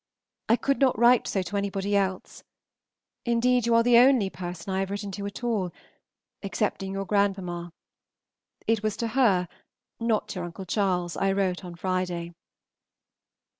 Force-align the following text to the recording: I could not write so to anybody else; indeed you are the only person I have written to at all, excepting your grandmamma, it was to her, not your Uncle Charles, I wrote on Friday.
I 0.49 0.55
could 0.55 0.79
not 0.79 0.97
write 0.97 1.27
so 1.27 1.43
to 1.43 1.57
anybody 1.57 1.95
else; 1.95 2.43
indeed 3.23 3.67
you 3.67 3.75
are 3.75 3.83
the 3.83 3.99
only 3.99 4.31
person 4.31 4.73
I 4.73 4.79
have 4.79 4.89
written 4.89 5.11
to 5.11 5.27
at 5.27 5.43
all, 5.43 5.71
excepting 6.41 6.91
your 6.93 7.05
grandmamma, 7.05 7.71
it 8.65 8.81
was 8.81 8.97
to 8.97 9.09
her, 9.09 9.47
not 9.99 10.33
your 10.33 10.43
Uncle 10.45 10.65
Charles, 10.65 11.15
I 11.15 11.31
wrote 11.33 11.63
on 11.63 11.75
Friday. 11.75 12.33